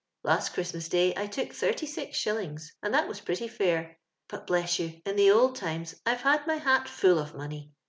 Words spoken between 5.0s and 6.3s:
in the old times I've